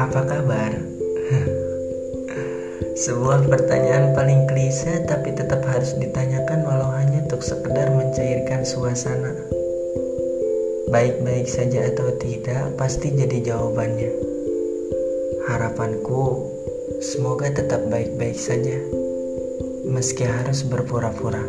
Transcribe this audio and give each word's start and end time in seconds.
Apa 0.00 0.24
kabar? 0.24 0.72
Sebuah 3.04 3.44
pertanyaan 3.52 4.16
paling 4.16 4.48
klise 4.48 5.04
tapi 5.04 5.36
tetap 5.36 5.60
harus 5.68 5.92
ditanyakan 5.92 6.64
walau 6.64 6.88
hanya 6.96 7.20
untuk 7.28 7.44
sekedar 7.44 7.92
mencairkan 7.92 8.64
suasana. 8.64 9.36
Baik-baik 10.88 11.44
saja 11.44 11.84
atau 11.92 12.16
tidak 12.16 12.80
pasti 12.80 13.12
jadi 13.12 13.52
jawabannya. 13.52 14.08
Harapanku 15.52 16.48
semoga 17.04 17.52
tetap 17.52 17.84
baik-baik 17.92 18.40
saja 18.40 18.80
meski 19.84 20.24
harus 20.24 20.64
berpura-pura. 20.64 21.44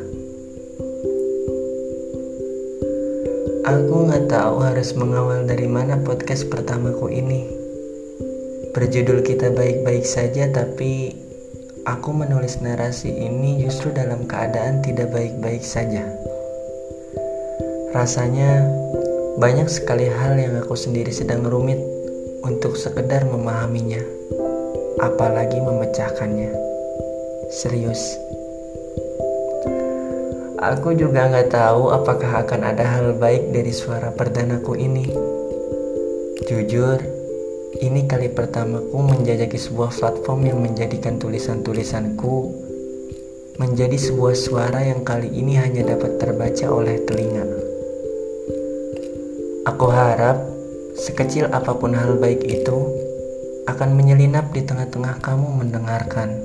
Aku 3.64 4.12
nggak 4.12 4.28
tahu 4.28 4.60
harus 4.60 4.92
mengawal 5.00 5.48
dari 5.48 5.72
mana 5.72 6.04
podcast 6.04 6.52
pertamaku 6.52 7.08
ini. 7.16 7.61
Berjudul 8.72 9.24
kita 9.28 9.52
baik-baik 9.52 10.08
saja 10.08 10.48
tapi 10.52 11.22
Aku 11.82 12.14
menulis 12.14 12.62
narasi 12.62 13.10
ini 13.10 13.66
justru 13.66 13.90
dalam 13.90 14.30
keadaan 14.30 14.86
tidak 14.86 15.10
baik-baik 15.10 15.66
saja. 15.66 16.06
Rasanya 17.90 18.70
banyak 19.42 19.66
sekali 19.66 20.06
hal 20.06 20.38
yang 20.38 20.62
aku 20.62 20.78
sendiri 20.78 21.10
sedang 21.10 21.42
rumit 21.42 21.82
untuk 22.46 22.78
sekedar 22.78 23.26
memahaminya, 23.26 23.98
apalagi 25.02 25.58
memecahkannya. 25.58 26.54
Serius. 27.50 27.98
Aku 30.62 30.94
juga 30.94 31.34
nggak 31.34 31.50
tahu 31.50 31.90
apakah 31.90 32.46
akan 32.46 32.62
ada 32.62 32.86
hal 32.86 33.18
baik 33.18 33.50
dari 33.50 33.74
suara 33.74 34.14
perdanaku 34.14 34.78
ini. 34.78 35.10
Jujur, 36.46 37.02
ini 37.80 38.04
kali 38.04 38.28
pertamaku 38.28 39.00
menjajaki 39.00 39.56
sebuah 39.56 39.96
platform 39.96 40.42
yang 40.44 40.60
menjadikan 40.60 41.16
tulisan-tulisanku 41.16 42.52
menjadi 43.56 43.96
sebuah 43.96 44.36
suara 44.36 44.84
yang 44.84 45.08
kali 45.08 45.32
ini 45.32 45.56
hanya 45.56 45.96
dapat 45.96 46.20
terbaca 46.20 46.68
oleh 46.68 47.00
telinga. 47.08 47.48
Aku 49.72 49.88
harap 49.88 50.42
sekecil 51.00 51.48
apa 51.48 51.72
pun 51.78 51.96
hal 51.96 52.20
baik 52.20 52.44
itu 52.44 52.92
akan 53.70 53.96
menyelinap 53.96 54.52
di 54.52 54.68
tengah-tengah 54.68 55.24
kamu 55.24 55.48
mendengarkan. 55.64 56.42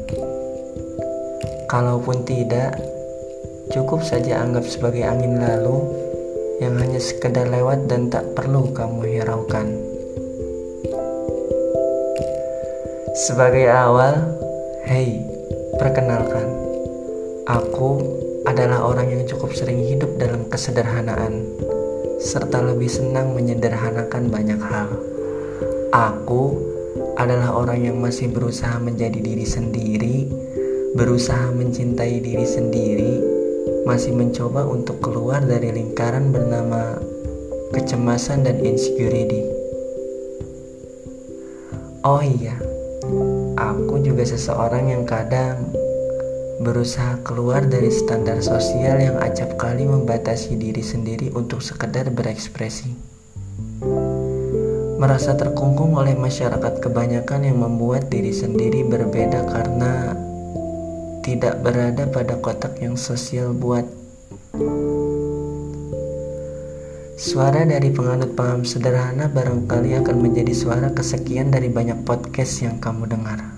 Kalaupun 1.66 2.22
tidak, 2.22 2.78
cukup 3.74 4.04
saja 4.06 4.44
anggap 4.44 4.62
sebagai 4.68 5.02
angin 5.02 5.42
lalu 5.42 5.82
yang 6.62 6.78
hanya 6.78 7.02
sekedar 7.02 7.50
lewat 7.50 7.90
dan 7.90 8.12
tak 8.12 8.22
perlu 8.38 8.70
kamu 8.70 9.18
hiraukan. 9.18 9.85
Sebagai 13.16 13.64
awal, 13.72 14.36
hey, 14.84 15.24
perkenalkan, 15.80 16.52
aku 17.48 17.96
adalah 18.44 18.84
orang 18.92 19.08
yang 19.08 19.24
cukup 19.24 19.56
sering 19.56 19.80
hidup 19.88 20.20
dalam 20.20 20.44
kesederhanaan, 20.52 21.48
serta 22.20 22.60
lebih 22.60 22.92
senang 22.92 23.32
menyederhanakan 23.32 24.28
banyak 24.28 24.60
hal. 24.60 25.00
Aku 25.96 26.60
adalah 27.16 27.56
orang 27.56 27.88
yang 27.88 27.96
masih 28.04 28.28
berusaha 28.28 28.76
menjadi 28.84 29.16
diri 29.16 29.48
sendiri, 29.48 30.28
berusaha 30.92 31.56
mencintai 31.56 32.20
diri 32.20 32.44
sendiri, 32.44 33.16
masih 33.88 34.12
mencoba 34.12 34.68
untuk 34.68 35.00
keluar 35.00 35.40
dari 35.40 35.72
lingkaran 35.72 36.36
bernama 36.36 37.00
kecemasan 37.72 38.44
dan 38.44 38.60
insecurity. 38.60 39.40
Oh 42.04 42.20
iya, 42.20 42.54
Aku 43.76 44.00
juga 44.00 44.24
seseorang 44.24 44.88
yang 44.88 45.04
kadang 45.04 45.68
berusaha 46.56 47.20
keluar 47.20 47.68
dari 47.68 47.92
standar 47.92 48.40
sosial 48.40 48.96
yang 48.96 49.20
acap 49.20 49.60
kali 49.60 49.84
membatasi 49.84 50.56
diri 50.56 50.80
sendiri 50.80 51.28
untuk 51.36 51.60
sekedar 51.60 52.08
berekspresi. 52.08 52.96
Merasa 54.96 55.36
terkungkung 55.36 55.92
oleh 56.00 56.16
masyarakat 56.16 56.80
kebanyakan 56.80 57.52
yang 57.52 57.60
membuat 57.60 58.08
diri 58.08 58.32
sendiri 58.32 58.80
berbeda 58.88 59.44
karena 59.44 60.16
tidak 61.20 61.60
berada 61.60 62.08
pada 62.08 62.40
kotak 62.40 62.80
yang 62.80 62.96
sosial 62.96 63.52
buat. 63.52 63.84
Suara 67.16 67.68
dari 67.68 67.92
penganut 67.92 68.32
paham 68.32 68.64
sederhana 68.64 69.28
barangkali 69.28 70.00
akan 70.00 70.16
menjadi 70.24 70.52
suara 70.56 70.88
kesekian 70.96 71.52
dari 71.52 71.68
banyak 71.68 72.00
podcast 72.08 72.64
yang 72.64 72.80
kamu 72.80 73.08
dengar. 73.12 73.55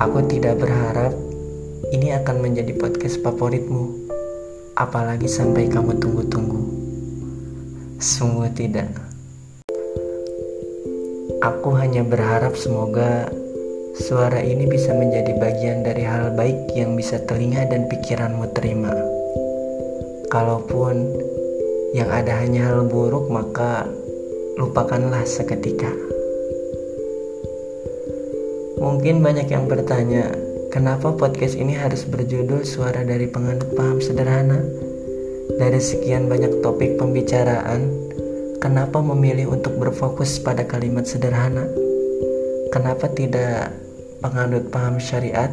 Aku 0.00 0.24
tidak 0.24 0.64
berharap 0.64 1.12
ini 1.92 2.16
akan 2.16 2.40
menjadi 2.40 2.72
podcast 2.72 3.20
favoritmu, 3.20 4.08
apalagi 4.72 5.28
sampai 5.28 5.68
kamu 5.68 6.00
tunggu-tunggu. 6.00 6.62
Sungguh 8.00 8.48
tidak. 8.56 8.88
Aku 11.44 11.76
hanya 11.76 12.00
berharap 12.00 12.56
semoga 12.56 13.28
suara 13.92 14.40
ini 14.40 14.64
bisa 14.64 14.96
menjadi 14.96 15.36
bagian 15.36 15.84
dari 15.84 16.08
hal 16.08 16.32
baik 16.32 16.72
yang 16.72 16.96
bisa 16.96 17.20
telinga 17.28 17.68
dan 17.68 17.84
pikiranmu 17.84 18.56
terima. 18.56 18.96
Kalaupun 20.32 21.12
yang 21.92 22.08
ada 22.08 22.40
hanya 22.40 22.72
hal 22.72 22.88
buruk, 22.88 23.28
maka 23.28 23.84
lupakanlah 24.56 25.28
seketika. 25.28 25.92
Mungkin 28.80 29.20
banyak 29.20 29.52
yang 29.52 29.68
bertanya, 29.68 30.32
kenapa 30.72 31.12
podcast 31.12 31.52
ini 31.52 31.76
harus 31.76 32.08
berjudul 32.08 32.64
Suara 32.64 33.04
dari 33.04 33.28
Penganut 33.28 33.76
Paham 33.76 34.00
Sederhana? 34.00 34.56
Dari 35.60 35.76
sekian 35.76 36.32
banyak 36.32 36.64
topik 36.64 36.96
pembicaraan, 36.96 37.92
kenapa 38.56 39.04
memilih 39.04 39.52
untuk 39.52 39.76
berfokus 39.76 40.40
pada 40.40 40.64
kalimat 40.64 41.04
sederhana? 41.04 41.68
Kenapa 42.72 43.12
tidak 43.12 43.76
penganut 44.24 44.72
paham 44.72 44.96
syariat 44.96 45.52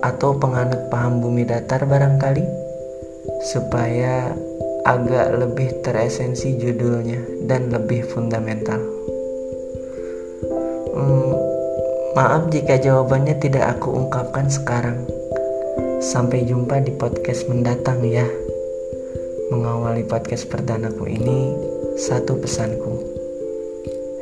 atau 0.00 0.32
penganut 0.40 0.88
paham 0.88 1.20
bumi 1.20 1.44
datar 1.44 1.84
barangkali? 1.84 2.48
Supaya 3.52 4.32
agak 4.88 5.44
lebih 5.44 5.84
teresensi 5.84 6.56
judulnya 6.56 7.20
dan 7.44 7.68
lebih 7.68 8.00
fundamental. 8.08 8.80
Hmm, 10.96 11.43
maaf 12.14 12.46
jika 12.46 12.78
jawabannya 12.78 13.42
tidak 13.42 13.74
aku 13.78 13.90
ungkapkan 13.90 14.46
sekarang. 14.46 15.02
Sampai 15.98 16.46
jumpa 16.46 16.78
di 16.86 16.94
podcast 16.94 17.50
mendatang 17.50 18.06
ya. 18.06 18.26
Mengawali 19.50 20.06
podcast 20.06 20.46
perdanaku 20.46 21.10
ini, 21.10 21.58
satu 21.98 22.38
pesanku. 22.38 23.02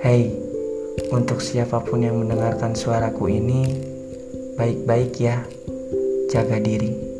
Hey, 0.01 0.33
untuk 1.13 1.45
siapa 1.45 1.85
pun 1.85 2.01
yang 2.01 2.17
mendengarkan 2.17 2.73
suaraku 2.73 3.29
ini, 3.29 3.77
baik-baik 4.57 5.13
ya, 5.21 5.45
jaga 6.33 6.57
diri. 6.59 7.12